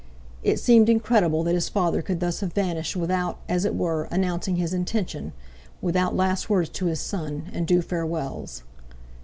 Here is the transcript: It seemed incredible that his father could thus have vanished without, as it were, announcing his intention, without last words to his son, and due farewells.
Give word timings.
It 0.41 0.59
seemed 0.59 0.89
incredible 0.89 1.43
that 1.43 1.53
his 1.53 1.69
father 1.69 2.01
could 2.01 2.21
thus 2.21 2.39
have 2.39 2.53
vanished 2.53 2.95
without, 2.95 3.37
as 3.47 3.65
it 3.65 3.75
were, 3.75 4.05
announcing 4.05 4.55
his 4.55 4.73
intention, 4.73 5.31
without 5.79 6.15
last 6.15 6.49
words 6.49 6.69
to 6.69 6.87
his 6.87 6.99
son, 6.99 7.51
and 7.53 7.67
due 7.67 7.83
farewells. 7.83 8.63